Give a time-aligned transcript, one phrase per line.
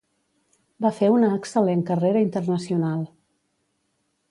[0.85, 3.07] Va fer una excel·lent carrera internacional.